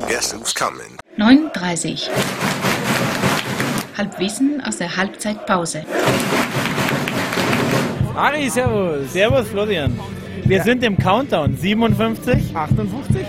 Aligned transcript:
Guess 0.00 0.32
who's 0.32 0.52
coming? 0.54 0.98
9.30 1.18 2.08
Halbwissen 3.96 4.60
aus 4.66 4.78
der 4.78 4.96
Halbzeitpause. 4.96 5.84
Ari, 8.16 8.48
servus. 8.50 9.12
Servus 9.12 9.48
Florian. 9.48 9.98
Wir 10.44 10.62
sind 10.62 10.82
im 10.82 10.96
Countdown. 10.98 11.56
57, 11.56 12.54
58? 12.56 13.26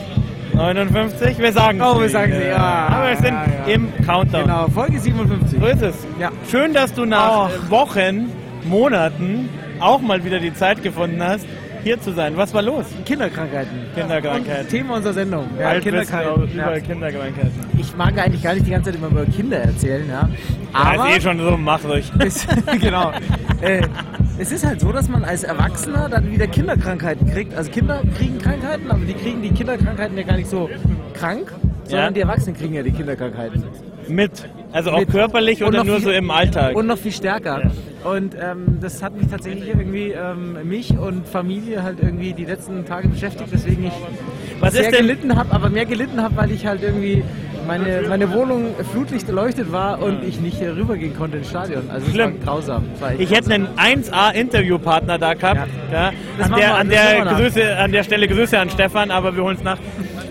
59, 0.54 1.38
wir 1.40 1.52
sagen 1.54 1.82
Oh, 1.82 2.00
wir 2.00 2.10
sagen 2.10 2.34
sie, 2.34 2.48
ja. 2.48 2.58
Aber 2.90 3.10
wir 3.10 3.18
sind 3.18 3.26
Ja, 3.34 3.46
ja. 3.68 3.74
im 3.74 3.94
Countdown. 4.06 4.44
Genau, 4.44 4.68
Folge 4.70 5.00
57. 5.00 5.60
So 5.60 5.66
ist 5.68 5.82
es. 5.82 5.96
Ja. 6.20 6.32
Schön, 6.50 6.74
dass 6.74 6.94
du 6.94 7.06
nach 7.06 7.50
Och. 7.50 7.70
Wochen, 7.70 8.32
Monaten 8.64 9.50
auch 9.80 10.02
mal 10.02 10.24
wieder 10.24 10.40
die 10.40 10.54
Zeit 10.54 10.82
gefunden 10.82 11.22
hast, 11.24 11.46
hier 11.86 12.02
zu 12.02 12.12
sein. 12.14 12.36
Was 12.36 12.52
war 12.54 12.64
los? 12.64 12.86
Kinderkrankheiten. 13.06 13.78
Kinderkrankheiten. 13.94 14.62
Und 14.66 14.70
Thema 14.70 14.96
unserer 14.96 15.14
Sendung. 15.14 15.46
Ja, 15.60 15.80
Kinderkrankheiten. 15.80 16.44
über 16.52 16.74
Ja. 16.74 16.80
Kinderkrankheiten. 16.80 17.52
Ich 17.78 17.96
mag 17.96 18.18
eigentlich 18.18 18.42
gar 18.42 18.56
nicht 18.56 18.66
die 18.66 18.72
ganze 18.72 18.90
Zeit 18.92 19.00
immer 19.00 19.08
über 19.12 19.26
Kinder 19.26 19.58
erzählen, 19.60 20.10
ja. 20.10 20.28
Aber 20.74 21.00
Aber 21.04 21.10
ist 21.12 21.18
eh 21.18 21.22
schon 21.22 21.38
so, 21.40 21.56
mach 21.58 21.84
ruhig. 21.86 22.12
es, 22.20 22.48
genau. 22.82 23.12
Äh, 23.62 23.84
es 24.40 24.52
ist 24.52 24.66
halt 24.66 24.82
so, 24.82 24.92
dass 24.92 25.08
man 25.08 25.24
als 25.24 25.44
Erwachsener 25.44 26.10
dann 26.10 26.30
wieder 26.32 26.48
Kinderkrankheiten 26.48 27.32
kriegt. 27.32 27.54
Also 27.56 27.70
Kinder 27.72 28.02
kriegen 28.18 28.40
Krankheiten, 28.40 28.90
aber 28.90 29.06
die 29.06 29.14
kriegen 29.14 29.42
die 29.44 29.52
Kinderkrankheiten 29.52 30.18
ja 30.18 30.24
gar 30.24 30.38
nicht 30.38 30.50
so 30.50 30.70
krank, 31.14 31.54
sondern 31.84 32.06
Ja. 32.08 32.12
die 32.12 32.20
Erwachsenen 32.22 32.58
kriegen 32.58 32.74
ja 32.74 32.82
die 32.84 32.92
Kinderkrankheiten. 32.92 33.64
Mit. 34.08 34.32
Also 34.76 34.92
auch 34.92 35.06
körperlich 35.08 35.64
oder 35.64 35.84
nur 35.84 35.96
viel- 35.96 36.04
so 36.06 36.12
im 36.12 36.30
Alltag? 36.30 36.76
Und 36.76 36.88
noch 36.88 36.98
viel 36.98 37.12
stärker. 37.14 37.72
Und 38.04 38.36
ähm, 38.36 38.78
das 38.82 39.02
hat 39.02 39.16
mich 39.20 39.28
tatsächlich 39.32 39.70
irgendwie, 39.70 40.12
ähm, 40.12 40.58
mich 40.68 40.96
und 40.98 41.26
Familie 41.28 41.82
halt 41.82 41.98
irgendwie 42.02 42.34
die 42.34 42.46
letzten 42.46 42.86
Tage 42.86 43.08
beschäftigt, 43.08 43.52
weswegen 43.52 43.86
ich 43.88 43.94
Was 44.60 44.74
sehr 44.74 44.84
ist 44.84 44.92
denn- 44.92 45.08
gelitten 45.08 45.36
habe, 45.36 45.52
aber 45.54 45.70
mehr 45.70 45.86
gelitten 45.86 46.22
habe, 46.22 46.36
weil 46.36 46.52
ich 46.52 46.68
halt 46.68 46.84
irgendwie 46.84 47.24
meine, 47.66 48.04
meine 48.08 48.32
Wohnung 48.32 48.76
flutlicht 48.92 49.28
erleuchtet 49.28 49.72
war 49.72 50.00
und 50.02 50.24
ich 50.24 50.40
nicht 50.40 50.62
äh, 50.62 50.68
rübergehen 50.68 51.16
konnte 51.18 51.38
ins 51.38 51.50
Stadion. 51.50 51.90
Also 51.90 52.06
es 52.08 52.14
Schlimm. 52.14 52.36
war 52.46 52.54
grausam. 52.56 52.84
Es 52.94 53.02
war 53.02 53.12
Ich 53.20 53.32
hätte 53.32 53.52
einen 53.54 53.68
1A-Interviewpartner 53.78 55.18
da 55.18 55.34
gehabt. 55.34 55.68
Ja. 55.92 56.12
Das 56.38 56.52
An, 56.52 56.60
der, 56.60 56.76
an, 56.76 56.90
der. 56.90 57.26
Grüße, 57.36 57.78
an 57.78 57.92
der 57.92 58.04
Stelle 58.04 58.28
Grüße 58.28 58.60
an 58.60 58.70
Stefan, 58.70 59.10
aber 59.10 59.36
wir 59.36 59.44
holen 59.44 59.56
es 59.58 59.64
nach. 59.64 59.78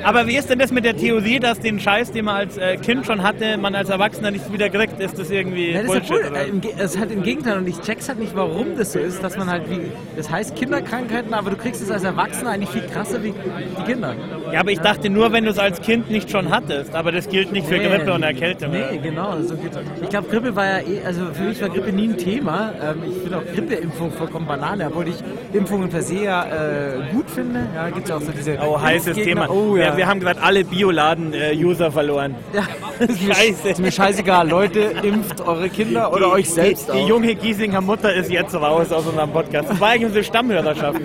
Aber 0.04 0.26
wie 0.26 0.36
ist 0.36 0.50
denn 0.50 0.58
das 0.58 0.70
mit 0.70 0.84
der 0.84 0.96
Theorie, 0.96 1.40
dass 1.40 1.58
den 1.60 1.80
Scheiß, 1.80 2.12
den 2.12 2.26
man 2.26 2.36
als 2.36 2.58
äh, 2.58 2.76
Kind 2.76 3.06
schon 3.06 3.22
hatte, 3.22 3.56
man 3.56 3.74
als 3.74 3.88
Erwachsener 3.88 4.30
nicht 4.30 4.52
wieder 4.52 4.68
kriegt? 4.68 5.00
Ist 5.00 5.18
das 5.18 5.30
irgendwie 5.30 5.70
Ja, 5.72 5.82
das 5.82 5.94
ist 5.94 6.10
ja 6.10 6.16
Bullshit? 6.16 6.30
cool. 6.62 6.70
Äh, 6.78 6.82
Es 6.82 6.98
hat 6.98 7.10
im 7.10 7.22
Gegenteil 7.22 7.58
und 7.58 7.68
ich 7.68 7.80
check's 7.80 8.08
halt 8.08 8.18
nicht, 8.18 8.36
warum 8.36 8.76
das 8.76 8.92
so 8.92 8.98
ist, 8.98 9.22
dass 9.24 9.36
man 9.38 9.48
halt 9.50 9.68
wie, 9.70 9.80
das 10.16 10.30
heißt 10.30 10.54
Kinderkrankheiten, 10.56 11.32
aber 11.32 11.50
du 11.50 11.56
kriegst 11.56 11.82
es 11.82 11.90
als 11.90 12.04
Erwachsener 12.04 12.50
eigentlich 12.50 12.70
viel 12.70 12.82
krasser 12.86 13.22
wie 13.22 13.32
die 13.78 13.82
Kinder. 13.84 14.14
Ja, 14.52 14.60
aber 14.60 14.70
ich 14.72 14.80
dachte 14.80 15.08
nur, 15.10 15.32
wenn 15.32 15.44
du 15.44 15.50
es 15.50 15.58
als 15.58 15.80
Kind 15.80 16.10
nicht 16.10 16.30
schon 16.30 16.50
hattest. 16.50 16.94
Aber 16.94 17.10
das 17.10 17.28
gilt 17.28 17.50
nicht 17.52 17.66
für 17.66 17.78
Nee, 17.78 17.88
Grippe 17.88 18.12
und 18.12 18.22
Erkältung. 18.22 18.70
Nee, 18.72 18.82
oder? 18.84 18.96
genau. 18.98 19.40
So 19.42 19.54
ich 20.02 20.08
glaube, 20.10 20.28
Grippe 20.28 20.54
war 20.54 20.66
ja 20.66 20.78
eh, 20.80 21.04
also 21.04 21.22
für 21.32 21.42
mich 21.44 21.60
war 21.62 21.70
Grippe 21.70 21.92
nie 21.92 22.08
ein 22.08 22.18
Thema. 22.18 22.72
Ähm, 22.82 23.02
ich 23.10 23.16
finde 23.22 23.38
auch 23.38 23.54
Grippeimpfung 23.54 24.12
vollkommen 24.12 24.46
Banane, 24.46 24.86
obwohl 24.86 25.08
ich 25.08 25.16
Impfungen 25.52 25.88
per 25.88 26.02
se 26.02 26.24
ja 26.24 26.44
äh, 26.44 27.12
gut 27.12 27.30
finde. 27.30 27.60
Ja, 27.74 27.88
gibt 27.90 28.08
ja 28.08 28.16
auch 28.16 28.20
so 28.20 28.32
diese. 28.32 28.58
Oh, 28.60 28.80
heißes. 28.80 29.14
Thema. 29.16 29.48
Oh 29.48 29.76
ja. 29.76 29.93
Wir, 29.96 30.06
haben 30.06 30.20
gerade 30.20 30.40
alle 30.42 30.64
Bioladen-User 30.64 31.92
verloren. 31.92 32.34
ja. 32.52 32.62
Ist, 33.00 33.22
mir, 33.22 33.34
Scheiße. 33.34 33.68
ist 33.68 33.80
mir 33.80 33.92
scheißegal. 33.92 34.48
Leute, 34.48 34.80
impft 35.02 35.40
eure 35.40 35.68
Kinder 35.68 36.12
oder 36.12 36.30
euch 36.32 36.50
selbst 36.50 36.88
die, 36.92 36.98
die 36.98 37.06
junge 37.06 37.34
Giesinger 37.34 37.80
Mutter 37.80 38.12
ist 38.12 38.30
jetzt 38.30 38.54
raus 38.54 38.92
aus 38.92 39.06
unserem 39.06 39.30
Podcast. 39.32 39.70
Das 39.70 39.80
war 39.80 39.90
eigentlich 39.90 40.06
unsere 40.06 40.24
Stammhörerschaft. 40.24 41.00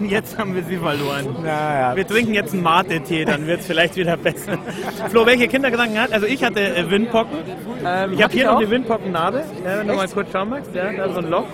Und 0.00 0.10
jetzt 0.10 0.38
haben 0.38 0.54
wir 0.54 0.62
sie 0.62 0.76
verloren. 0.76 1.36
Ja, 1.44 1.90
ja. 1.90 1.96
Wir 1.96 2.06
trinken 2.06 2.34
jetzt 2.34 2.52
einen 2.54 2.62
Mate-Tee, 2.62 3.24
dann 3.24 3.46
wird 3.46 3.60
es 3.60 3.66
vielleicht 3.66 3.96
wieder 3.96 4.16
besser. 4.16 4.58
Flo, 5.10 5.26
welche 5.26 5.48
Kindergedanken 5.48 6.00
hat? 6.00 6.12
Also 6.12 6.26
ich 6.26 6.42
hatte 6.42 6.60
äh, 6.60 6.90
Windpocken. 6.90 7.38
Ähm, 7.84 8.12
Ich 8.14 8.22
habe 8.22 8.32
hier 8.32 8.46
noch 8.46 8.60
die 8.60 8.70
Windpockennarbe. 8.70 9.44
Ja, 9.64 9.78
wenn 9.80 9.88
du 9.88 9.94
mal 9.94 10.08
kurz 10.08 10.32
schauen 10.32 10.48
magst. 10.50 10.74
Ja, 10.74 10.92
da 10.92 11.04
ist 11.06 11.14
so 11.14 11.18
ein 11.20 11.30
Loch. 11.30 11.46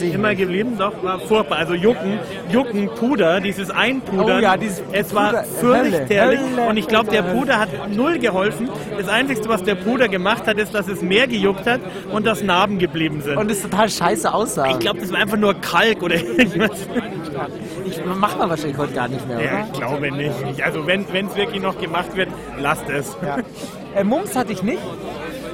Immer 0.00 0.34
geblieben. 0.34 0.76
Doch, 0.78 0.92
war 1.02 1.18
furchtbar. 1.20 1.58
Also 1.58 1.74
Jucken, 1.74 2.18
Jucken, 2.50 2.88
Puder, 2.94 3.40
dieses 3.40 3.70
Einpudern. 3.70 4.38
Oh 4.38 4.42
ja, 4.42 4.56
dieses 4.56 4.82
es 4.92 5.14
war 5.14 5.44
fürchterlich. 5.44 6.40
Und 6.68 6.76
ich 6.76 6.86
glaube, 6.88 7.10
der. 7.10 7.24
Puder 7.24 7.58
hat 7.58 7.68
null 7.90 8.18
geholfen. 8.18 8.68
Das 8.98 9.08
Einzige, 9.08 9.33
was 9.46 9.62
der 9.62 9.74
Puder 9.74 10.08
gemacht 10.08 10.46
hat, 10.46 10.58
ist, 10.58 10.74
dass 10.74 10.88
es 10.88 11.02
mehr 11.02 11.26
gejuckt 11.26 11.66
hat 11.66 11.80
und 12.10 12.26
dass 12.26 12.42
Narben 12.42 12.78
geblieben 12.78 13.20
sind. 13.20 13.36
Und 13.36 13.50
es 13.50 13.62
total 13.62 13.88
scheiße 13.88 14.32
aussah. 14.32 14.70
ich 14.70 14.78
glaube, 14.78 15.00
das 15.00 15.12
war 15.12 15.18
einfach 15.18 15.36
nur 15.36 15.54
Kalk 15.54 16.02
oder 16.02 16.16
irgendwas. 16.16 16.86
ich, 17.84 18.04
macht 18.04 18.38
man 18.38 18.50
wahrscheinlich 18.50 18.78
heute 18.78 18.92
gar 18.92 19.08
nicht 19.08 19.26
mehr, 19.26 19.38
oder? 19.38 19.44
Ja, 19.44 19.66
ich 19.66 19.78
glaube 19.78 20.10
nicht. 20.12 20.34
Ich, 20.52 20.64
also 20.64 20.86
wenn 20.86 21.02
es 21.02 21.36
wirklich 21.36 21.62
noch 21.62 21.78
gemacht 21.78 22.16
wird, 22.16 22.28
lasst 22.58 22.88
es. 22.88 23.16
Ja. 23.22 23.38
Äh, 23.94 24.04
Mumps 24.04 24.34
hatte 24.34 24.52
ich 24.52 24.62
nicht. 24.62 24.82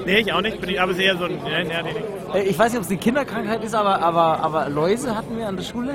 Nee, 0.06 0.19
ich 0.21 0.33
auch 0.33 0.41
nicht. 0.41 0.61
Bin 0.61 0.71
ich, 0.71 0.81
aber 0.81 0.94
sehr 0.94 1.16
so 1.16 1.25
ein. 1.25 1.33
Ja, 1.47 1.62
nee, 1.62 1.93
nee. 2.33 2.38
Äh, 2.38 2.43
Ich 2.44 2.59
weiß 2.59 2.71
nicht, 2.72 2.78
ob 2.78 2.84
es 2.84 2.91
eine 2.91 2.99
Kinderkrankheit 2.99 3.62
ist, 3.65 3.75
aber, 3.75 4.00
aber, 4.03 4.41
aber 4.41 4.69
Läuse 4.69 5.16
hatten 5.16 5.37
wir 5.37 5.47
an 5.49 5.56
der 5.56 5.65
Schule. 5.65 5.93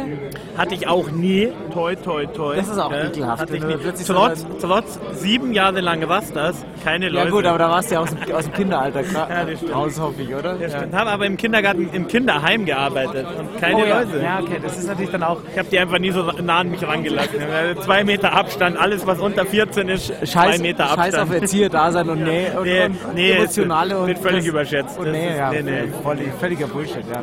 Hatte 0.57 0.75
ich 0.75 0.87
auch 0.87 1.09
nie. 1.11 1.51
Toi, 1.73 1.95
toi, 1.95 2.25
toi. 2.25 2.55
Das 2.55 2.67
ist 2.67 2.77
auch 2.77 2.91
Ja, 2.91 3.05
ekelhaft, 3.05 3.41
Hatte 3.41 3.57
ich 3.57 3.63
nie. 3.63 3.75
Trotz, 4.07 4.45
trotz 4.61 4.99
sieben 5.13 5.53
Jahre 5.53 5.81
lang 5.81 6.03
was 6.07 6.31
das, 6.33 6.55
keine 6.83 7.09
Leute. 7.09 7.25
Ja 7.25 7.31
gut, 7.31 7.45
aber 7.45 7.57
da 7.57 7.69
warst 7.69 7.89
du 7.89 7.95
ja 7.95 8.01
aus 8.01 8.09
dem, 8.13 8.35
aus 8.35 8.43
dem 8.45 8.53
Kinderalter 8.53 9.01
Ja, 9.13 9.45
das 9.45 9.57
stimmt. 9.59 9.73
raus, 9.75 9.99
hoffe 9.99 10.21
ich, 10.21 10.33
oder? 10.35 10.55
Ja, 10.59 10.69
stimmt. 10.69 10.93
Habe 10.93 11.09
aber 11.11 11.25
im 11.25 11.37
Kindergarten, 11.37 11.89
im 11.91 12.07
Kinderheim 12.07 12.65
gearbeitet 12.65 13.25
und 13.37 13.59
keine 13.59 13.75
Oh, 13.77 13.85
ja. 13.85 14.01
Läuse. 14.01 14.21
ja, 14.21 14.39
okay, 14.41 14.59
das 14.61 14.77
ist 14.77 14.87
natürlich 14.87 15.11
dann 15.11 15.23
auch 15.23 15.37
Ich 15.51 15.57
habe 15.57 15.67
die 15.69 15.79
einfach 15.79 15.99
nie 15.99 16.11
so 16.11 16.23
nah 16.43 16.59
an 16.59 16.69
mich 16.71 16.85
rangelassen. 16.85 17.39
Zwei 17.81 18.03
Meter 18.03 18.33
Abstand, 18.33 18.77
alles 18.77 19.05
was 19.07 19.19
unter 19.19 19.45
14 19.45 19.89
ist, 19.89 20.07
zwei 20.07 20.25
Scheiß, 20.25 20.61
Meter 20.61 20.85
Abstand. 20.91 21.13
Scheiß 21.13 21.21
auf 21.21 21.31
Erzieher-Dasein 21.33 22.09
und 22.09 22.23
Nähe 22.23 22.59
und, 22.59 22.63
Nee, 22.65 22.85
und 22.85 23.13
nee, 23.15 23.31
emotionale 23.31 23.93
es 23.94 23.94
und 23.99 24.07
wird 24.07 24.19
völlig 24.19 24.39
das- 24.39 24.47
überschätzt. 24.47 24.97
Und 24.97 25.05
Das 25.05 25.13
Nähe, 25.13 25.29
ist- 25.31 25.37
ja, 25.37 25.51
nee, 25.51 25.61
nee. 25.61 25.83
Voll, 26.03 26.17
völliger 26.39 26.67
Bullshit, 26.67 27.03
ja. 27.11 27.21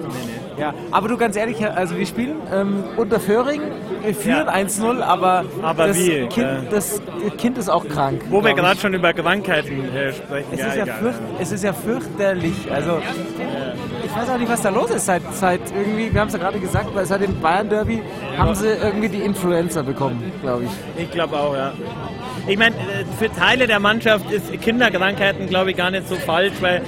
ja. 0.59 0.75
Aber 0.91 1.09
du, 1.09 1.17
ganz 1.17 1.37
ehrlich, 1.37 1.65
also 1.67 1.97
wir 1.97 2.07
spielen 2.07 2.37
ähm, 2.53 2.85
unter 2.97 3.21
Föhring, 3.21 3.61
wir 4.05 4.15
führen 4.15 4.47
Ja. 4.47 4.53
1-0, 4.55 5.01
aber, 5.03 5.45
Aber 5.63 5.87
das, 5.89 5.97
wie, 5.99 6.27
kind, 6.27 6.37
ja. 6.37 6.61
das 6.71 7.01
Kind 7.39 7.59
ist 7.59 7.69
auch 7.69 7.87
krank. 7.89 8.23
Wo 8.31 8.43
wir 8.43 8.55
gerade 8.55 8.79
schon 8.81 8.95
über 8.95 9.13
Krankheiten 9.13 9.85
äh, 9.95 10.13
sprechen. 10.13 10.49
Es, 10.53 10.61
ist 10.67 10.77
ja 10.77 10.87
fürcht, 10.87 11.19
es 11.41 11.53
ist 11.53 11.65
ja 11.65 11.73
fürchterlich. 11.73 12.55
Also, 12.73 12.99
ich 14.05 14.17
weiß 14.17 14.29
auch 14.31 14.39
nicht, 14.39 14.51
was 14.51 14.61
da 14.63 14.69
los 14.71 14.91
ist. 14.91 15.07
Seit, 15.07 15.23
seit 15.33 15.61
irgendwie, 15.77 16.13
wir 16.13 16.21
haben 16.21 16.29
es 16.29 16.35
ja 16.35 16.41
gerade 16.41 16.59
gesagt, 16.59 16.95
weil 16.95 17.07
seit 17.07 17.23
dem 17.23 17.41
Bayern-Derby 17.41 18.03
haben 18.37 18.55
sie 18.55 18.69
irgendwie 18.69 19.09
die 19.09 19.21
Influencer 19.21 19.83
bekommen, 19.83 20.33
glaube 20.43 20.65
ich. 20.65 21.03
Ich 21.05 21.11
glaube 21.11 21.37
auch, 21.37 21.55
ja. 21.55 21.73
Ich 22.47 22.59
meine, 22.59 22.75
äh, 22.77 23.05
für 23.19 23.31
Teile 23.33 23.67
der 23.67 23.79
Mannschaft 23.81 24.31
ist 24.31 24.61
Kinderkrankheiten, 24.61 25.49
glaube 25.49 25.71
ich, 25.71 25.77
gar 25.77 25.91
nicht 25.91 26.09
so 26.09 26.17
falsch, 26.17 26.55
weil 26.61 26.83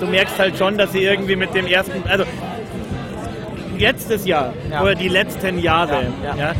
du 0.00 0.06
merkst 0.06 0.38
halt 0.38 0.56
schon, 0.58 0.78
dass 0.78 0.92
sie 0.92 1.02
irgendwie 1.02 1.36
mit 1.36 1.54
dem 1.54 1.66
ersten, 1.66 2.02
also 2.08 2.24
letztes 3.78 4.26
Jahr 4.26 4.52
Ja. 4.70 4.82
oder 4.82 4.94
die 4.94 5.08
letzten 5.08 5.58
Jahre, 5.58 6.06
Ja, 6.24 6.36
ja, 6.36 6.52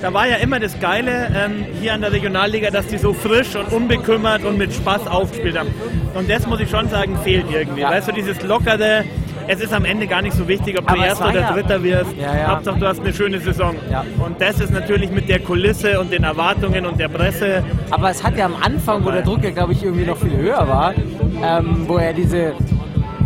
da 0.00 0.14
war 0.14 0.26
ja 0.26 0.36
immer 0.36 0.58
das 0.58 0.78
Geile 0.80 1.30
ähm, 1.36 1.66
hier 1.80 1.92
an 1.92 2.00
der 2.00 2.12
Regionalliga, 2.12 2.70
dass 2.70 2.86
die 2.86 2.96
so 2.96 3.12
frisch 3.12 3.54
und 3.54 3.70
unbekümmert 3.70 4.44
und 4.44 4.56
mit 4.56 4.72
Spaß 4.72 5.06
aufgespielt 5.06 5.58
haben. 5.58 5.74
Und 6.14 6.30
das 6.30 6.46
muss 6.46 6.58
ich 6.60 6.70
schon 6.70 6.88
sagen, 6.88 7.18
fehlt 7.22 7.46
irgendwie. 7.52 7.82
Weißt 7.82 8.08
du, 8.08 8.12
dieses 8.12 8.40
lockere, 8.42 9.04
es 9.52 9.60
ist 9.60 9.72
am 9.74 9.84
Ende 9.84 10.06
gar 10.06 10.22
nicht 10.22 10.36
so 10.36 10.46
wichtig, 10.46 10.78
ob 10.78 10.86
du 10.86 10.94
Aber 10.94 11.04
Erster 11.04 11.28
oder 11.28 11.40
ja- 11.40 11.52
Dritter 11.52 11.82
wirst. 11.82 12.12
Ja, 12.16 12.36
ja. 12.36 12.46
Hauptsache, 12.52 12.78
du 12.78 12.86
hast 12.86 13.00
eine 13.00 13.12
schöne 13.12 13.40
Saison. 13.40 13.74
Und 14.24 14.40
das 14.40 14.60
ist 14.60 14.72
natürlich 14.72 15.10
mit 15.10 15.28
der 15.28 15.40
Kulisse 15.40 15.98
und 15.98 16.12
den 16.12 16.22
Erwartungen 16.22 16.86
und 16.86 17.00
der 17.00 17.08
Presse. 17.08 17.64
Aber 17.90 18.10
es 18.10 18.22
hat 18.22 18.36
ja 18.38 18.44
am 18.46 18.54
Anfang, 18.62 19.04
wo 19.04 19.10
der 19.10 19.22
Druck 19.22 19.42
ja, 19.42 19.50
glaube 19.50 19.72
ich, 19.72 19.82
irgendwie 19.82 20.04
noch 20.06 20.16
viel 20.18 20.36
höher 20.36 20.68
war, 20.68 20.94
ähm, 21.42 21.84
wo 21.88 21.98
ja 21.98 22.12
diese, 22.12 22.52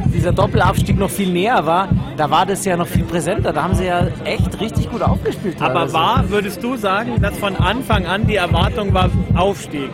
dieser 0.07 0.33
Doppelabstieg 0.33 0.99
noch 0.99 1.11
viel 1.11 1.29
näher 1.31 1.67
war, 1.67 1.89
da 2.17 2.31
war 2.31 2.47
das 2.47 2.65
ja 2.65 2.77
noch 2.79 2.87
viel 2.87 3.05
präsenter. 3.05 3.53
Da 3.53 3.63
haben 3.63 3.75
sie 3.75 3.85
ja 3.85 4.07
echt 4.25 4.59
richtig 4.63 4.91
gut 4.91 5.03
aufgespielt. 5.03 5.57
Aber 5.61 5.75
teilweise. 5.75 5.93
war, 5.95 6.31
würdest 6.31 6.63
du 6.63 6.77
sagen, 6.77 7.21
dass 7.21 7.37
von 7.37 7.55
Anfang 7.57 8.07
an 8.07 8.27
die 8.27 8.37
Erwartung 8.37 8.95
war 8.95 9.11
Aufstieg? 9.35 9.91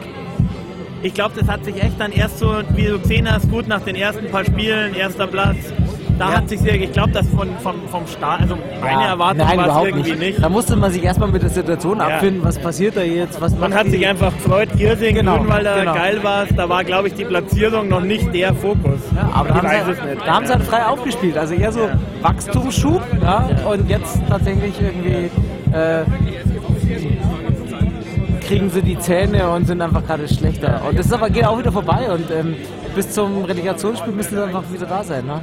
Ich 1.02 1.14
glaube, 1.14 1.32
das 1.36 1.48
hat 1.48 1.64
sich 1.64 1.82
echt 1.82 1.98
dann 1.98 2.12
erst 2.12 2.38
so, 2.38 2.54
wie 2.74 2.84
du 2.84 2.98
gesehen 2.98 3.26
hast, 3.32 3.50
gut 3.50 3.66
nach 3.66 3.80
den 3.80 3.96
ersten 3.96 4.26
paar 4.30 4.44
Spielen, 4.44 4.94
erster 4.94 5.26
Platz. 5.26 5.56
Da 6.20 6.28
Ja. 6.32 6.36
hat 6.36 6.50
sich 6.50 6.60
sehr, 6.60 6.74
ich 6.74 6.92
glaube, 6.92 7.12
dass 7.12 7.26
von, 7.28 7.48
vom, 7.62 7.76
vom 7.90 8.06
Start, 8.06 8.42
also 8.42 8.58
meine 8.82 9.02
Ja, 9.04 9.08
Erwartung 9.12 9.38
nein, 9.38 9.56
war 9.56 9.64
es 9.64 9.70
überhaupt 9.70 9.86
irgendwie 9.88 10.12
nicht. 10.16 10.42
Da 10.42 10.48
musste 10.50 10.76
man 10.76 10.92
sich 10.92 11.02
erstmal 11.02 11.30
mit 11.30 11.42
der 11.42 11.48
Situation 11.48 11.96
Ja. 11.98 12.08
abfinden, 12.08 12.44
was 12.44 12.58
passiert 12.58 12.94
da 12.98 13.00
jetzt, 13.00 13.40
was 13.40 13.56
Man 13.56 13.72
hat 13.72 13.86
die- 13.86 13.92
sich 13.92 14.06
einfach 14.06 14.30
gefreut, 14.34 14.68
Girsing, 14.76 15.14
Genau, 15.14 15.38
Grünwalder, 15.38 15.80
genau. 15.80 15.94
geil 15.94 16.22
war 16.22 16.42
es. 16.44 16.54
Da 16.54 16.68
war, 16.68 16.84
glaube 16.84 17.08
ich, 17.08 17.14
die 17.14 17.24
Platzierung 17.24 17.88
noch 17.88 18.02
nicht 18.02 18.34
der 18.34 18.52
Fokus. 18.54 19.00
Ja, 19.16 19.30
aber 19.32 19.48
da 19.48 19.54
haben, 19.62 19.68
sie, 19.86 19.90
es 19.92 20.04
nicht. 20.04 20.26
da 20.26 20.34
haben 20.34 20.44
sie 20.46 20.52
halt 20.52 20.62
frei 20.64 20.84
aufgespielt. 20.84 21.38
Also 21.38 21.54
eher 21.54 21.72
so 21.72 21.88
Wachstumsschub 22.20 23.00
ja, 23.22 23.48
und 23.66 23.88
jetzt 23.88 24.20
tatsächlich 24.28 24.74
irgendwie 24.78 25.30
äh, 25.74 26.04
kriegen 28.46 28.68
sie 28.68 28.82
die 28.82 28.98
Zähne 28.98 29.48
und 29.50 29.66
sind 29.66 29.80
einfach 29.80 30.04
gerade 30.06 30.28
schlechter. 30.28 30.82
Und 30.86 30.98
das 30.98 31.06
ist 31.06 31.12
aber 31.12 31.30
geht 31.30 31.46
auch 31.46 31.58
wieder 31.58 31.72
vorbei 31.72 32.10
und 32.12 32.30
ähm, 32.30 32.56
bis 32.94 33.10
zum 33.12 33.44
Relegationsspiel 33.44 34.12
müssen 34.12 34.34
sie 34.36 34.42
einfach 34.42 34.64
wieder 34.72 34.86
da 34.86 35.02
sein. 35.02 35.24
Ne? 35.24 35.40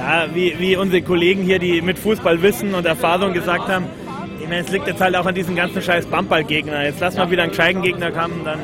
Ja, 0.00 0.26
wie, 0.32 0.58
wie 0.58 0.76
unsere 0.76 1.02
Kollegen 1.02 1.42
hier, 1.42 1.58
die 1.58 1.82
mit 1.82 1.98
Fußball 1.98 2.40
Wissen 2.40 2.74
und 2.74 2.86
Erfahrung 2.86 3.34
gesagt 3.34 3.68
haben, 3.68 3.84
ich 4.40 4.48
meine, 4.48 4.62
es 4.62 4.70
liegt 4.70 4.86
jetzt 4.86 5.00
halt 5.00 5.14
auch 5.14 5.26
an 5.26 5.34
diesen 5.34 5.54
ganzen 5.54 5.82
scheiß 5.82 6.06
Bamball-Gegner. 6.06 6.84
Jetzt 6.84 7.00
lass 7.00 7.16
mal 7.16 7.30
wieder 7.30 7.42
einen 7.42 7.50
gescheiten 7.50 7.82
Gegner 7.82 8.10
kommen, 8.10 8.40
dann 8.44 8.58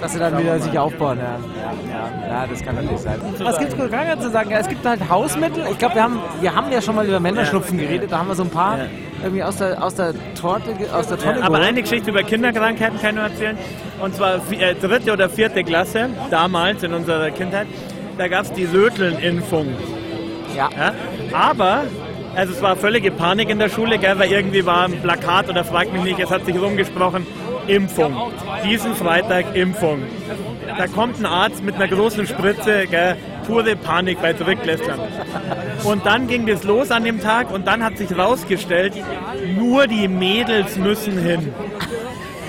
dass 0.00 0.12
sie 0.12 0.18
dann 0.18 0.38
wieder 0.38 0.58
sich 0.58 0.78
aufbauen. 0.78 1.18
Ja, 1.18 1.24
ja, 1.24 2.28
ja, 2.28 2.28
ja 2.28 2.46
das 2.46 2.62
kann 2.62 2.74
natürlich 2.74 2.98
sein. 2.98 3.18
Was 3.38 3.58
gibt 3.58 3.72
es 3.72 3.90
gar 3.90 4.20
zu 4.20 4.30
sagen? 4.30 4.50
Ja, 4.50 4.58
es 4.58 4.68
gibt 4.68 4.84
halt 4.84 5.08
Hausmittel. 5.08 5.64
Ich 5.70 5.78
glaube, 5.78 5.94
wir 5.94 6.02
haben, 6.02 6.18
wir 6.42 6.54
haben 6.54 6.70
ja 6.70 6.82
schon 6.82 6.94
mal 6.94 7.06
über 7.06 7.18
Männerschnupfen 7.18 7.78
geredet. 7.78 8.12
Da 8.12 8.18
haben 8.18 8.28
wir 8.28 8.34
so 8.34 8.42
ein 8.42 8.50
paar 8.50 8.78
irgendwie 9.22 9.42
aus 9.42 9.56
der, 9.56 9.82
aus 9.82 9.94
der 9.94 10.12
Torte, 10.38 10.74
aus 10.92 11.08
der 11.08 11.18
Tonne 11.18 11.42
aber 11.42 11.58
eine 11.58 11.80
Geschichte 11.80 12.10
über 12.10 12.22
Kinderkrankheiten 12.22 13.00
kann 13.00 13.10
ich 13.10 13.16
nur 13.16 13.24
erzählen. 13.24 13.58
Und 14.00 14.14
zwar 14.14 14.36
äh, 14.52 14.74
dritte 14.74 15.12
oder 15.12 15.30
vierte 15.30 15.64
Klasse, 15.64 16.10
damals 16.30 16.82
in 16.82 16.92
unserer 16.92 17.30
Kindheit, 17.30 17.66
da 18.18 18.28
gab 18.28 18.44
es 18.44 18.52
die 18.52 18.66
Söteln-Impfung. 18.66 19.68
Ja. 20.56 20.70
Ja? 20.76 20.94
Aber, 21.32 21.84
also 22.34 22.52
es 22.52 22.62
war 22.62 22.76
völlige 22.76 23.10
Panik 23.10 23.50
in 23.50 23.58
der 23.58 23.68
Schule, 23.68 23.98
gell, 23.98 24.18
weil 24.18 24.30
irgendwie 24.30 24.64
war 24.64 24.84
ein 24.84 25.00
Plakat 25.02 25.48
oder 25.48 25.64
frag 25.64 25.92
mich 25.92 26.02
nicht, 26.02 26.18
es 26.18 26.30
hat 26.30 26.46
sich 26.46 26.58
rumgesprochen, 26.60 27.26
Impfung. 27.66 28.14
Diesen 28.64 28.94
Freitag 28.94 29.54
Impfung. 29.54 30.02
Da 30.78 30.86
kommt 30.86 31.18
ein 31.20 31.26
Arzt 31.26 31.62
mit 31.62 31.76
einer 31.76 31.88
großen 31.88 32.26
Spritze, 32.26 32.86
gell, 32.86 33.16
pure 33.46 33.76
Panik 33.76 34.20
bei 34.20 34.32
Zurücklässern. 34.32 35.00
Und 35.84 36.04
dann 36.04 36.26
ging 36.26 36.46
das 36.46 36.64
los 36.64 36.90
an 36.90 37.04
dem 37.04 37.20
Tag 37.20 37.52
und 37.52 37.66
dann 37.66 37.84
hat 37.84 37.96
sich 37.98 38.16
rausgestellt, 38.16 38.94
nur 39.56 39.86
die 39.86 40.08
Mädels 40.08 40.76
müssen 40.76 41.18
hin. 41.18 41.52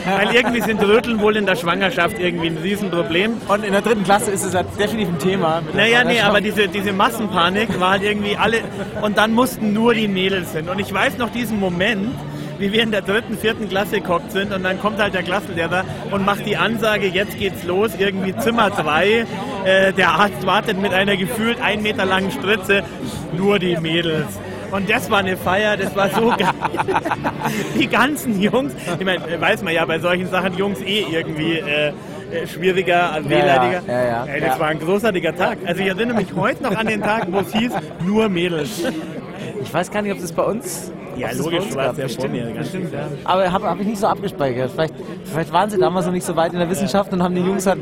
Weil 0.07 0.35
irgendwie 0.35 0.61
sind 0.61 0.81
Röteln 0.81 1.19
wohl 1.19 1.35
in 1.35 1.45
der 1.45 1.55
Schwangerschaft 1.55 2.19
irgendwie 2.19 2.47
ein 2.47 2.57
Riesenproblem. 2.57 3.33
Und 3.47 3.65
in 3.65 3.71
der 3.73 3.81
dritten 3.81 4.03
Klasse 4.03 4.31
ist 4.31 4.43
es 4.43 4.55
halt 4.55 4.67
definitiv 4.79 5.09
ein 5.09 5.19
Thema. 5.19 5.61
Naja, 5.73 6.03
nee, 6.03 6.21
aber 6.21 6.41
diese, 6.41 6.67
diese 6.67 6.93
Massenpanik 6.93 7.79
war 7.79 7.91
halt 7.91 8.03
irgendwie 8.03 8.37
alle. 8.37 8.59
Und 9.01 9.17
dann 9.17 9.33
mussten 9.33 9.73
nur 9.73 9.93
die 9.93 10.07
Mädels 10.07 10.53
hin. 10.53 10.69
Und 10.69 10.79
ich 10.79 10.93
weiß 10.93 11.17
noch 11.17 11.29
diesen 11.29 11.59
Moment, 11.59 12.13
wie 12.59 12.71
wir 12.71 12.81
in 12.81 12.91
der 12.91 13.01
dritten, 13.01 13.37
vierten 13.37 13.69
Klasse 13.69 14.01
gekocht 14.01 14.31
sind 14.31 14.53
und 14.53 14.63
dann 14.63 14.79
kommt 14.79 14.99
halt 14.99 15.13
der 15.13 15.23
Klassenlehrer 15.23 15.83
und 16.11 16.25
macht 16.25 16.45
die 16.45 16.57
Ansage, 16.57 17.07
jetzt 17.07 17.37
geht's 17.37 17.63
los, 17.63 17.91
irgendwie 17.97 18.35
Zimmer 18.35 18.69
3. 18.69 19.25
Äh, 19.63 19.93
der 19.93 20.09
Arzt 20.09 20.45
wartet 20.45 20.79
mit 20.81 20.93
einer 20.93 21.17
gefühlt 21.17 21.61
ein 21.61 21.81
Meter 21.83 22.05
langen 22.05 22.31
Spritze, 22.31 22.83
nur 23.35 23.59
die 23.59 23.77
Mädels. 23.77 24.39
Und 24.71 24.89
das 24.89 25.09
war 25.09 25.19
eine 25.19 25.37
Feier, 25.37 25.77
das 25.77 25.95
war 25.95 26.09
so 26.09 26.27
geil. 26.29 26.49
Die 27.79 27.87
ganzen 27.87 28.41
Jungs, 28.41 28.73
ich 28.99 29.05
meine, 29.05 29.21
weiß 29.39 29.63
man 29.63 29.73
ja 29.73 29.85
bei 29.85 29.99
solchen 29.99 30.27
Sachen, 30.29 30.57
Jungs 30.57 30.81
eh 30.81 31.05
irgendwie 31.09 31.59
äh, 31.59 31.93
äh, 32.31 32.45
schwieriger, 32.45 33.17
wehleidiger. 33.23 33.81
ja, 33.87 34.05
ja, 34.05 34.25
Ey, 34.25 34.41
das 34.41 34.55
ja. 34.55 34.59
war 34.59 34.67
ein 34.67 34.79
großartiger 34.79 35.35
Tag. 35.35 35.59
Also 35.65 35.81
ich 35.81 35.87
erinnere 35.87 36.17
mich 36.17 36.33
heute 36.35 36.63
noch 36.63 36.75
an 36.75 36.87
den 36.87 37.01
Tag, 37.01 37.27
wo 37.31 37.39
es 37.39 37.53
hieß, 37.53 37.71
nur 38.05 38.27
Mädels. 38.27 38.83
Ich 39.61 39.73
weiß 39.73 39.89
gar 39.91 40.01
nicht, 40.01 40.11
ob 40.11 40.19
das 40.19 40.31
bei 40.33 40.43
uns. 40.43 40.91
Ja, 41.15 41.31
logisch, 41.31 41.73
warst 41.73 41.75
gab. 41.75 41.97
ja 41.97 42.03
Bestimmt, 42.03 42.33
mir, 42.33 42.49
ja. 42.49 43.07
Aber 43.23 43.51
habe 43.51 43.69
hab 43.69 43.79
ich 43.79 43.87
nicht 43.87 43.99
so 43.99 44.07
abgespeichert. 44.07 44.71
Vielleicht, 44.71 44.93
vielleicht 45.23 45.51
waren 45.51 45.69
sie 45.69 45.79
damals 45.79 46.05
noch 46.05 46.13
nicht 46.13 46.25
so 46.25 46.35
weit 46.35 46.53
in 46.53 46.59
der 46.59 46.69
Wissenschaft 46.69 47.11
und 47.11 47.23
haben 47.23 47.33
die 47.33 47.41
Jungs 47.41 47.65
halt 47.65 47.79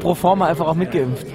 pro 0.00 0.14
forma 0.14 0.46
einfach 0.46 0.66
auch 0.66 0.74
mitgeimpft. 0.74 1.26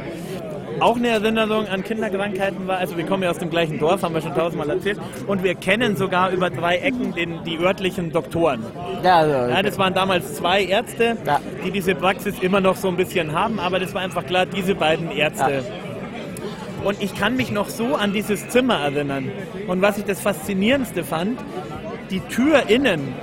Auch 0.81 0.95
eine 0.95 1.09
Erinnerung 1.09 1.67
an 1.67 1.83
Kinderkrankheiten 1.83 2.67
war, 2.67 2.79
also 2.79 2.97
wir 2.97 3.05
kommen 3.05 3.21
ja 3.21 3.29
aus 3.29 3.37
dem 3.37 3.51
gleichen 3.51 3.77
Dorf, 3.77 4.01
haben 4.01 4.15
wir 4.15 4.21
schon 4.21 4.33
tausendmal 4.33 4.67
erzählt, 4.67 4.99
und 5.27 5.43
wir 5.43 5.53
kennen 5.53 5.95
sogar 5.95 6.31
über 6.31 6.49
drei 6.49 6.77
Ecken 6.77 7.13
den, 7.13 7.43
die 7.43 7.59
örtlichen 7.59 8.11
Doktoren. 8.11 8.63
Ja, 9.03 9.17
also, 9.17 9.51
Ja, 9.51 9.61
das 9.61 9.77
waren 9.77 9.93
damals 9.93 10.33
zwei 10.35 10.63
Ärzte, 10.63 11.17
Ja. 11.23 11.39
die 11.63 11.69
diese 11.69 11.93
Praxis 11.93 12.39
immer 12.39 12.61
noch 12.61 12.75
so 12.77 12.87
ein 12.87 12.97
bisschen 12.97 13.31
haben, 13.31 13.59
aber 13.59 13.79
das 13.79 13.93
war 13.93 14.01
einfach 14.01 14.25
klar, 14.25 14.47
diese 14.47 14.73
beiden 14.73 15.11
Ärzte. 15.11 15.63
Und 16.83 16.99
ich 16.99 17.13
kann 17.15 17.35
mich 17.35 17.51
noch 17.51 17.69
so 17.69 17.93
an 17.93 18.11
dieses 18.11 18.49
Zimmer 18.49 18.79
erinnern. 18.79 19.31
Und 19.67 19.83
was 19.83 19.99
ich 19.99 20.05
das 20.05 20.19
Faszinierendste 20.19 21.03
fand, 21.03 21.39
die 22.09 22.21
Tür 22.21 22.63
innen 22.69 23.13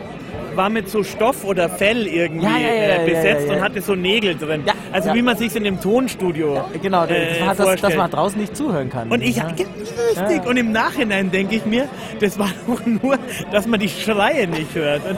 war 0.58 0.68
mit 0.68 0.90
so 0.90 1.02
Stoff 1.02 1.44
oder 1.44 1.70
Fell 1.70 2.06
irgendwie 2.06 2.44
Ja, 2.44 2.58
ja, 2.58 2.74
ja, 2.74 3.02
äh, 3.02 3.08
besetzt 3.08 3.48
und 3.48 3.60
hatte 3.62 3.80
so 3.80 3.94
Nägel 3.94 4.34
drin. 4.36 4.64
Also 4.92 5.14
wie 5.14 5.22
man 5.22 5.36
sich 5.38 5.56
in 5.56 5.64
dem 5.64 5.80
Tonstudio 5.80 6.64
genau, 6.82 7.06
das, 7.06 7.16
äh, 7.16 7.40
hat 7.40 7.50
das, 7.50 7.56
dass 7.58 7.66
vorstellt. 7.68 7.96
man 7.96 8.10
draußen 8.10 8.38
nicht 8.40 8.54
zuhören 8.56 8.90
kann. 8.90 9.08
Und 9.08 9.22
ich, 9.22 9.40
richtig. 9.42 10.44
Und 10.46 10.56
im 10.58 10.72
Nachhinein 10.72 11.30
denke 11.30 11.56
ich 11.56 11.64
mir, 11.64 11.88
das 12.20 12.38
war 12.38 12.50
doch 12.66 12.84
nur, 12.84 13.18
dass 13.52 13.66
man 13.66 13.80
die 13.80 13.88
Schreie 13.88 14.46
nicht 14.48 14.74
hört. 14.74 15.00
Und 15.08 15.16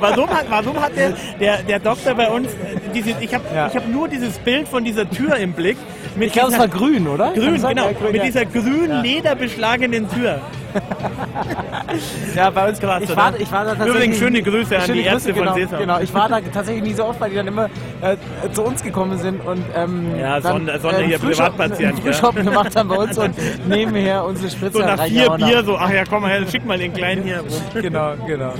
warum 0.00 0.28
hat, 0.30 0.46
warum 0.50 0.80
hat 0.80 0.94
der, 0.96 1.14
der, 1.40 1.62
der 1.62 1.78
Doktor 1.80 2.14
bei 2.14 2.30
uns, 2.30 2.48
äh, 2.48 2.76
diese, 2.94 3.10
ich 3.20 3.34
habe 3.34 3.44
Ja. 3.54 3.66
ich 3.68 3.74
hab 3.74 3.88
nur 3.88 4.06
dieses 4.06 4.38
Bild 4.38 4.68
von 4.68 4.84
dieser 4.84 5.08
Tür 5.10 5.36
im 5.36 5.52
Blick. 5.52 5.76
Ich 6.20 6.32
glaube, 6.32 6.52
es 6.52 6.58
war 6.58 6.68
grün, 6.68 7.08
oder? 7.08 7.32
Grün, 7.32 7.60
genau. 7.60 7.90
Grün, 7.98 8.12
mit 8.12 8.22
dieser 8.22 8.44
grün 8.44 9.02
lederbeschlagenen 9.02 10.08
Tür. 10.10 10.40
Ja, 12.34 12.50
bei 12.50 12.68
uns 12.68 12.80
Krass, 12.80 13.02
ich 13.02 13.16
war, 13.16 13.38
ich 13.38 13.50
war 13.52 13.64
da 13.64 13.70
tatsächlich 13.70 13.94
Übrigens 13.94 14.18
schöne 14.18 14.42
Grüße 14.42 14.76
an 14.76 14.82
schöne 14.82 14.98
die 15.02 15.04
Ärzte 15.06 15.32
Grüße, 15.32 15.44
von 15.44 15.54
genau, 15.54 15.66
Sesam. 15.66 15.78
Genau, 15.80 16.00
ich 16.00 16.12
war 16.14 16.28
da 16.28 16.40
tatsächlich 16.40 16.82
nie 16.84 16.92
so 16.94 17.04
oft, 17.04 17.20
weil 17.20 17.30
die 17.30 17.36
dann 17.36 17.46
immer 17.46 17.66
äh, 18.00 18.16
zu 18.52 18.62
uns 18.62 18.82
gekommen 18.82 19.18
sind 19.18 19.44
und 19.46 19.62
ähm, 19.76 20.16
Ja, 20.18 20.40
dann, 20.40 20.52
Sonder- 20.58 20.78
Sonder 20.80 20.98
einen 20.98 21.06
hier, 21.08 21.18
Privatpatient, 21.18 22.04
einen 22.04 22.12
ja. 22.12 22.30
Gemacht 22.50 22.76
haben 22.76 22.88
bei 22.88 22.96
uns 22.96 23.16
und 23.24 23.34
nebenher 23.68 24.24
unsere 24.24 24.50
Spritze 24.50 24.78
So 24.78 24.84
nach 24.84 25.04
vier 25.04 25.30
Bier, 25.30 25.62
so, 25.64 25.76
ach 25.76 25.90
ja, 25.90 26.04
komm 26.08 26.22
mal 26.22 26.30
her, 26.30 26.42
schick 26.50 26.64
mal 26.66 26.78
den 26.78 26.92
Kleinen 26.92 27.22
hier. 27.22 27.44
Genau, 27.74 28.12
genau, 28.26 28.26
genau. 28.26 28.52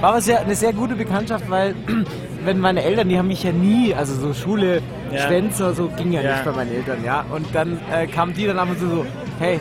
War 0.00 0.10
aber 0.10 0.20
sehr, 0.20 0.40
eine 0.40 0.54
sehr 0.54 0.72
gute 0.72 0.94
Bekanntschaft, 0.96 1.48
weil 1.50 1.74
wenn 2.44 2.58
meine 2.58 2.82
Eltern, 2.82 3.08
die 3.08 3.18
haben 3.18 3.28
mich 3.28 3.42
ja 3.42 3.52
nie, 3.52 3.94
also 3.94 4.14
so 4.14 4.32
Schule, 4.34 4.80
Ja. 5.12 5.20
Schwänze, 5.20 5.72
so 5.74 5.88
ging 5.96 6.12
ja, 6.12 6.20
Ja. 6.22 6.32
nicht 6.32 6.44
bei 6.44 6.52
meinen 6.52 6.74
Eltern, 6.74 7.04
ja. 7.04 7.24
Und 7.30 7.46
dann 7.54 7.78
äh, 7.92 8.06
kamen 8.06 8.34
die 8.34 8.46
dann 8.46 8.58
ab 8.58 8.68
und 8.70 8.78
zu 8.78 8.88
so, 8.88 9.06
hey, 9.38 9.60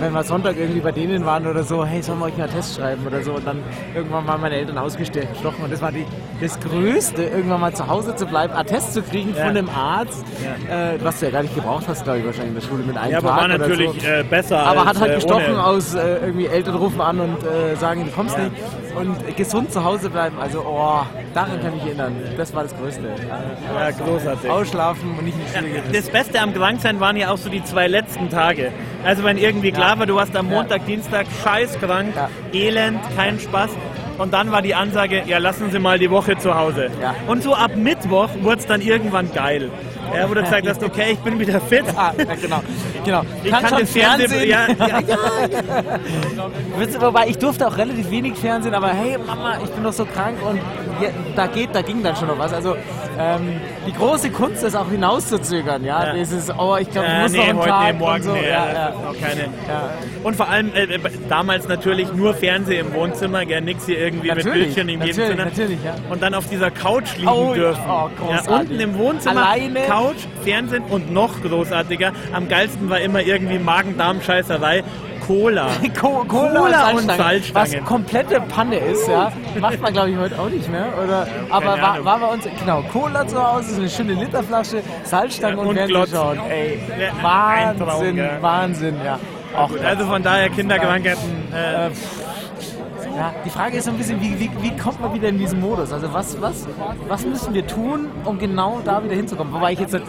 wenn 0.00 0.12
wir 0.12 0.22
Sonntag 0.22 0.56
irgendwie 0.58 0.80
bei 0.80 0.92
denen 0.92 1.24
waren 1.24 1.46
oder 1.46 1.62
so, 1.62 1.84
hey, 1.84 2.02
sollen 2.02 2.18
wir 2.18 2.26
euch 2.26 2.36
mal 2.36 2.44
einen 2.44 2.52
Test 2.54 2.76
schreiben 2.76 3.06
oder 3.06 3.22
so. 3.22 3.32
Und 3.34 3.46
dann 3.46 3.58
irgendwann 3.94 4.24
mal 4.26 4.38
meine 4.38 4.56
Eltern 4.56 4.78
ausgestochen. 4.78 5.64
Und 5.64 5.72
das 5.72 5.80
war 5.82 5.92
die, 5.92 6.04
das 6.40 6.58
Größte, 6.60 7.22
irgendwann 7.22 7.60
mal 7.60 7.72
zu 7.74 7.86
Hause 7.86 8.14
zu 8.16 8.26
bleiben, 8.26 8.52
einen 8.52 8.66
Test 8.68 8.94
zu 8.94 9.02
kriegen 9.02 9.30
Ja. 9.36 9.42
von 9.46 9.56
einem 9.56 9.68
Arzt, 9.68 10.24
äh, 10.70 10.98
was 11.02 11.20
du 11.20 11.26
ja 11.26 11.32
gar 11.32 11.42
nicht 11.42 11.54
gebraucht 11.54 11.84
hast, 11.88 12.04
glaube 12.04 12.18
ich, 12.20 12.26
wahrscheinlich 12.26 12.54
in 12.54 12.60
der 12.60 12.66
Schule 12.68 12.82
mit 12.84 12.96
einem 12.96 13.12
Ja, 13.12 13.18
aber 13.18 13.28
Tag 13.28 13.36
war 13.38 13.44
oder 13.46 13.58
natürlich 13.58 13.90
so. 14.02 14.06
äh, 14.08 14.22
besser 14.24 14.58
Aber 14.66 14.80
als, 14.80 14.88
hat 14.90 15.00
halt 15.00 15.12
äh, 15.12 15.14
gestochen 15.16 15.52
ohne. 15.54 15.64
aus, 15.66 15.94
äh, 15.94 16.16
irgendwie 16.24 16.46
Eltern 16.46 16.74
rufen 16.76 17.00
an 17.00 17.20
und 17.20 17.36
äh, 17.44 17.76
sagen, 17.76 18.04
du 18.04 18.10
kommst 18.10 18.36
nicht. 18.38 18.50
Und 18.98 19.36
gesund 19.36 19.70
zu 19.72 19.84
Hause 19.84 20.08
bleiben, 20.08 20.36
also, 20.40 20.60
oh, 20.66 21.00
daran 21.34 21.60
kann 21.60 21.68
ich 21.76 21.82
mich 21.82 21.86
erinnern. 21.86 22.16
Das 22.38 22.54
war 22.54 22.62
das 22.62 22.74
Größte. 22.78 23.02
Ja, 23.28 23.90
großartig. 23.90 24.48
Ausschlafen 24.50 25.10
und 25.18 25.24
nicht 25.24 25.36
in 25.36 25.44
die 25.44 25.58
Schule 25.58 25.82
gehen. 25.82 25.92
Das 25.92 26.08
Beste 26.08 26.40
am 26.40 26.54
Kranksein 26.54 26.98
waren 26.98 27.16
ja 27.16 27.30
auch 27.30 27.36
so 27.36 27.50
die 27.50 27.62
zwei 27.62 27.88
letzten 27.88 28.30
Tage. 28.30 28.72
Also 29.06 29.22
wenn 29.22 29.38
irgendwie 29.38 29.70
klar 29.70 30.00
war, 30.00 30.06
du 30.06 30.16
warst 30.16 30.34
am 30.34 30.48
Montag, 30.48 30.84
Dienstag 30.84 31.26
scheißkrank, 31.44 32.12
elend, 32.52 32.98
kein 33.16 33.38
Spaß. 33.38 33.70
Und 34.18 34.32
dann 34.32 34.50
war 34.50 34.62
die 34.62 34.74
Ansage, 34.74 35.22
ja 35.26 35.38
lassen 35.38 35.70
Sie 35.70 35.78
mal 35.78 36.00
die 36.00 36.10
Woche 36.10 36.36
zu 36.38 36.56
Hause. 36.56 36.90
Und 37.28 37.44
so 37.44 37.54
ab 37.54 37.76
Mittwoch 37.76 38.30
wurde 38.40 38.58
es 38.58 38.66
dann 38.66 38.80
irgendwann 38.80 39.32
geil. 39.32 39.70
Ja, 40.14 40.28
wo 40.28 40.34
du 40.34 40.42
gesagt 40.42 40.66
hast, 40.68 40.82
okay, 40.82 41.12
ich 41.12 41.18
bin 41.18 41.38
wieder 41.38 41.60
fit. 41.60 41.84
Ah, 41.96 42.12
ja, 42.16 42.24
genau, 42.34 42.60
genau. 43.04 43.22
Ich 43.42 43.50
kann, 43.50 43.68
schon 43.68 43.80
das 43.80 43.90
Fernsehen, 43.90 44.48
ja, 44.48 44.66
ja, 44.78 45.00
ja, 45.00 45.00
ihr, 45.50 47.00
Wobei 47.00 47.28
ich 47.28 47.38
durfte 47.38 47.66
auch 47.66 47.76
relativ 47.76 48.10
wenig 48.10 48.34
Fernsehen, 48.34 48.74
aber 48.74 48.88
hey 48.88 49.16
Mama, 49.26 49.54
ich 49.64 49.70
bin 49.70 49.84
doch 49.84 49.92
so 49.92 50.04
krank 50.04 50.36
und 50.48 50.56
ja, 51.02 51.10
da 51.34 51.46
geht, 51.46 51.74
da 51.74 51.82
ging 51.82 52.02
dann 52.02 52.16
schon 52.16 52.28
noch 52.28 52.38
was. 52.38 52.52
Also 52.52 52.76
ähm, 53.18 53.60
die 53.86 53.92
große 53.92 54.30
Kunst 54.30 54.62
ist 54.62 54.74
auch 54.76 54.90
hinauszuzögern, 54.90 55.84
ja. 55.84 56.06
Ja. 56.08 56.12
Dieses, 56.14 56.50
oh, 56.50 56.76
ich 56.80 56.90
glaube, 56.90 57.06
ich 57.08 57.14
Äh, 57.14 57.22
muss 57.22 57.32
nee, 57.32 57.38
noch 57.38 57.48
einen 57.48 57.58
heute, 57.58 57.68
Tag 57.70 57.92
nee, 57.92 57.98
morgen, 57.98 58.14
und 58.16 58.22
so. 58.22 58.32
nee, 58.32 58.42
ja, 58.48 58.72
ja. 58.72 58.90
noch 58.90 59.20
keine. 59.20 59.40
Ja. 59.42 59.90
Und 60.22 60.36
vor 60.36 60.48
allem 60.48 60.72
äh, 60.74 60.82
äh, 60.84 60.98
damals 61.28 61.68
natürlich 61.68 62.12
nur 62.12 62.34
Fernsehen 62.34 62.86
im 62.88 62.94
Wohnzimmer, 62.94 63.44
gell, 63.46 63.60
nix 63.62 63.86
hier 63.86 63.98
irgendwie 63.98 64.28
mit 64.28 64.36
Natürlich, 64.44 64.74
Bildchen 64.74 64.88
in 64.88 65.02
jedem 65.02 65.06
natürlich, 65.06 65.30
Zimmer. 65.30 65.44
natürlich, 65.44 65.78
ja. 65.84 65.94
Und 66.10 66.22
dann 66.22 66.34
auf 66.34 66.48
dieser 66.48 66.70
Couch 66.70 67.16
liegen 67.16 67.28
Oh, 67.28 67.54
dürfen. 67.54 67.82
oh, 67.88 67.90
ja, 67.90 68.10
großartig. 68.36 68.50
unten 68.70 68.80
im 68.80 68.98
Wohnzimmer, 68.98 69.46
Alleine. 69.48 69.80
Couch, 69.96 70.26
Fernsehen 70.44 70.84
und 70.90 71.10
noch 71.10 71.40
großartiger. 71.42 72.12
Am 72.34 72.48
geilsten 72.48 72.90
war 72.90 73.00
immer 73.00 73.22
irgendwie 73.22 73.58
Magen-Darm-Scheißerei. 73.58 74.84
Cola. 75.26 75.68
Co 75.98 76.24
Cola, 76.28 76.60
Cola 76.60 76.90
und 76.90 76.96
und 76.98 77.16
Salzstangen, 77.16 77.72
was 77.72 77.84
komplette 77.84 78.40
Panne 78.42 78.76
ist, 78.76 79.08
ja. 79.08 79.32
Macht 79.58 79.80
man, 79.80 79.92
glaube 79.92 80.10
ich, 80.10 80.16
heute 80.18 80.38
auch 80.38 80.50
nicht 80.50 80.70
mehr. 80.70 80.86
Oder, 81.02 81.26
aber 81.48 81.80
war, 81.80 82.04
war 82.04 82.18
bei 82.20 82.26
uns, 82.26 82.46
genau, 82.60 82.82
Cola 82.92 83.26
zu 83.26 83.42
Hause, 83.42 83.74
so 83.74 83.80
eine 83.80 83.90
schöne 83.90 84.12
Literflasche, 84.12 84.82
Salzstangen 85.04 85.56
Ja, 85.56 85.62
und, 85.62 85.68
und 85.70 85.76
Fernsehen 85.76 86.06
schauen. 86.12 86.40
Ey, 86.50 86.78
ein 86.90 87.78
Traum, 87.78 87.88
Wahnsinn. 87.88 88.28
Wahnsinn, 88.40 88.94
ja. 89.02 89.18
Auch 89.56 89.70
also 89.82 90.04
von 90.04 90.22
daher 90.22 90.50
Kinderkrankheiten. 90.50 91.52
Äh, 91.52 91.90
Ja, 93.16 93.32
die 93.44 93.50
Frage 93.50 93.78
ist 93.78 93.84
so 93.86 93.90
ein 93.90 93.96
bisschen, 93.96 94.20
wie, 94.20 94.38
wie, 94.38 94.50
wie 94.60 94.76
kommt 94.76 95.00
man 95.00 95.14
wieder 95.14 95.28
in 95.28 95.38
diesen 95.38 95.58
Modus? 95.60 95.90
Also 95.92 96.12
was, 96.12 96.40
was, 96.42 96.66
was 97.08 97.24
müssen 97.24 97.54
wir 97.54 97.66
tun, 97.66 98.08
um 98.24 98.38
genau 98.38 98.80
da 98.84 99.02
wieder 99.02 99.14
hinzukommen? 99.14 99.54
Wobei 99.54 99.72
ich 99.72 99.80
jetzt 99.80 99.94
halt 99.94 100.02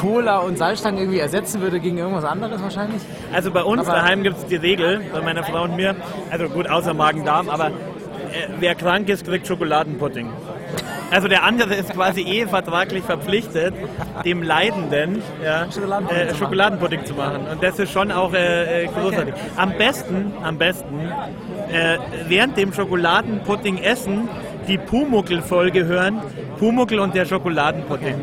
Cola 0.00 0.38
und 0.38 0.58
Salzstangen 0.58 0.98
irgendwie 0.98 1.18
ersetzen 1.20 1.60
würde 1.60 1.78
gegen 1.78 1.98
irgendwas 1.98 2.24
anderes 2.24 2.62
wahrscheinlich. 2.62 3.02
Also 3.32 3.50
bei 3.50 3.62
uns 3.62 3.86
Aber- 3.86 3.98
daheim 3.98 4.22
gibt 4.22 4.38
es 4.38 4.46
die 4.46 4.56
Regel, 4.56 5.02
bei 5.12 5.20
meiner 5.20 5.44
Frau 5.44 5.62
und 5.64 5.76
mir, 5.76 5.94
also 6.30 6.48
gut, 6.48 6.68
außer 6.68 6.94
Magen-Darm, 6.94 7.48
aber 7.48 7.68
äh, 7.68 7.70
wer 8.58 8.74
krank 8.74 9.08
ist, 9.08 9.24
kriegt 9.24 9.46
Schokoladenpudding. 9.46 10.28
Also 11.10 11.28
der 11.28 11.42
andere 11.42 11.74
ist 11.74 11.92
quasi 11.92 12.22
eh 12.22 12.46
vertraglich 12.46 13.04
verpflichtet, 13.04 13.74
dem 14.24 14.42
Leidenden 14.42 15.22
ja, 15.44 15.66
Schokoladenpudding 16.38 17.00
äh, 17.00 17.04
zu 17.04 17.14
machen. 17.14 17.34
Zu 17.34 17.42
machen. 17.42 17.52
Und 17.52 17.62
das 17.62 17.78
ist 17.78 17.92
schon 17.92 18.12
auch 18.12 18.32
äh, 18.32 18.84
äh, 18.84 18.86
großartig. 18.86 19.34
Am 19.56 19.76
besten, 19.76 20.32
am 20.42 20.58
besten, 20.58 21.00
äh, 21.72 21.98
während 22.28 22.56
dem 22.56 22.72
Schokoladenpudding 22.72 23.78
essen, 23.78 24.28
die 24.68 24.78
Pumuckel-Folge 24.78 25.84
hören, 25.86 26.20
Pumuckl 26.60 26.98
und 27.00 27.14
der 27.14 27.24
Schokoladenpudding. 27.24 28.14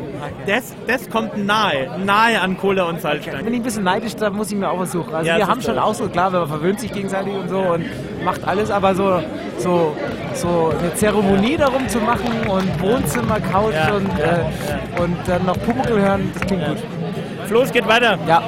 Das, 0.46 0.72
das 0.86 1.10
kommt 1.10 1.36
nahe, 1.44 1.88
nahe 2.04 2.40
an 2.40 2.56
Cola 2.56 2.84
und 2.84 3.00
Salzstein. 3.00 3.44
Bin 3.44 3.52
ich 3.52 3.60
ein 3.60 3.64
bisschen 3.64 3.82
neidisch, 3.82 4.14
da 4.14 4.30
muss 4.30 4.50
ich 4.52 4.56
mir 4.56 4.70
auch 4.70 4.78
was 4.78 4.92
suchen. 4.92 5.12
Also 5.12 5.28
Ja, 5.28 5.36
wir 5.38 5.48
haben 5.48 5.60
schon 5.60 5.74
toll. 5.74 5.82
auch 5.82 5.92
so, 5.94 6.08
klar, 6.08 6.30
man 6.30 6.46
verwöhnt 6.46 6.78
sich 6.78 6.92
gegenseitig 6.92 7.34
und 7.34 7.48
so 7.48 7.58
und 7.58 7.84
macht 8.24 8.46
alles, 8.46 8.70
aber 8.70 8.94
so, 8.94 9.20
so, 9.58 9.94
so 10.34 10.72
eine 10.78 10.94
Zeremonie 10.94 11.56
darum 11.56 11.88
zu 11.88 11.98
machen 11.98 12.30
und 12.48 12.80
Wohnzimmer, 12.80 13.40
Couch 13.40 13.74
Ja, 13.74 13.94
und, 13.94 14.08
ja, 14.18 14.24
äh, 14.96 15.02
und 15.02 15.16
dann 15.26 15.44
noch 15.44 15.58
Pumuckl 15.64 16.00
hören, 16.00 16.30
das 16.32 16.46
klingt 16.46 16.64
gut. 16.64 16.78
Flo, 17.46 17.62
es 17.62 17.72
geht 17.72 17.88
weiter. 17.88 18.18
Ja, 18.28 18.42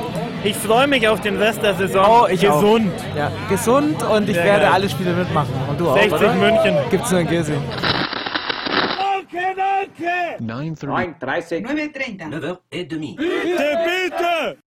Ich 0.44 0.56
freue 0.56 0.87
mich 0.87 1.09
auf 1.09 1.20
den 1.20 1.37
Rest 1.37 1.64
der 1.64 1.75
Saison. 1.75 2.06
oh, 2.09 2.26
ich 2.30 2.42
Gesund. 2.42 2.92
Auch. 3.12 3.16
Ja, 3.18 3.30
gesund 3.49 4.02
und 4.04 4.28
ich 4.28 4.37
Sehr 4.37 4.44
werde 4.44 4.70
alle 4.70 4.88
Spiele 4.88 5.14
mitmachen. 5.14 5.52
Und 5.68 5.80
du 5.80 5.88
auch, 5.90 5.94
60 5.99 6.12
oder? 6.12 6.32
München. 6.35 6.76
Gibt's 6.90 7.11
nur 7.11 7.20
in 7.20 7.26
Girsing. 7.26 7.61
9.30. 10.40 11.16
9.30. 11.20 11.62
9.30. 11.62 13.16
9, 13.16 13.16
30, 14.11 14.69